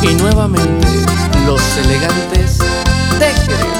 [0.00, 0.86] Y nuevamente,
[1.44, 2.58] los elegantes
[3.18, 3.78] de Jerez.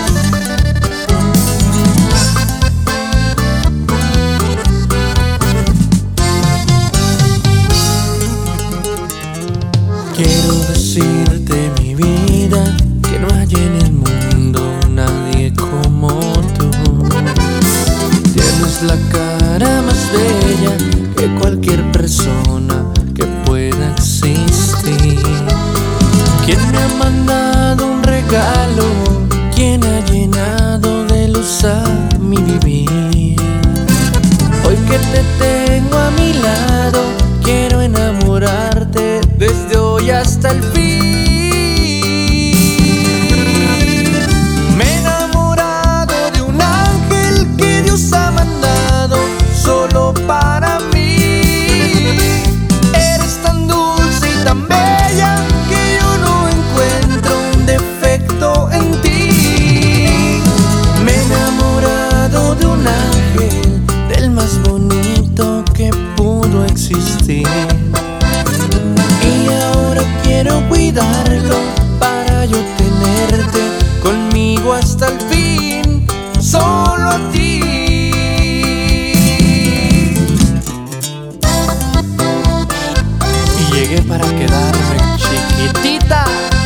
[10.16, 12.76] Quiero decirte mi vida
[13.08, 14.60] que no hay en el mundo
[14.90, 16.08] nadie como
[16.58, 16.70] tú.
[18.32, 20.76] Tienes la cara más bella
[21.16, 22.57] que cualquier persona
[27.08, 28.84] ¿Quién me ha mandado un regalo?
[29.54, 31.82] ¿Quién ha llenado de luz a
[32.20, 33.40] mi vivir?
[34.66, 37.00] Hoy que te tengo a mi lado,
[37.42, 41.17] quiero enamorarte desde hoy hasta el fin.
[70.98, 71.56] Quiero cuidarlo
[71.98, 73.60] para yo tenerte
[74.02, 76.06] conmigo hasta el fin,
[76.40, 77.60] solo a ti.
[83.58, 86.57] Y llegué para quedarme chiquitita.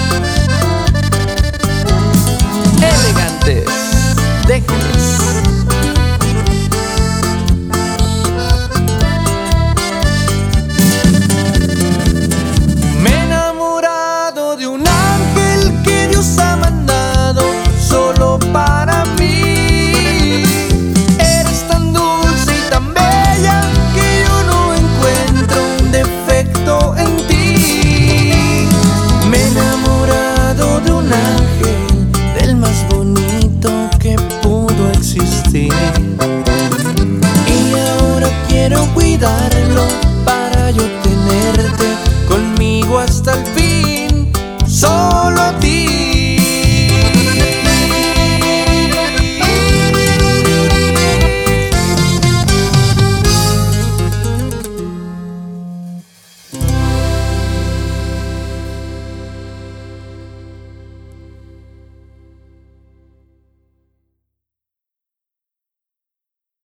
[38.63, 39.89] Quiero cuidarlo
[40.25, 41.02] para yo